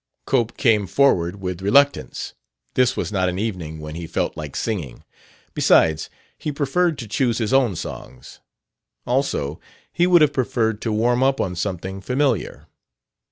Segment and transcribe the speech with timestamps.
[0.25, 2.33] Cope came forward with reluctance:
[2.73, 5.03] this was not an evening when he felt like singing;
[5.53, 8.39] besides, he preferred to choose his own songs.
[9.05, 9.59] Also,
[9.93, 12.65] he would have preferred to warm up on something familiar.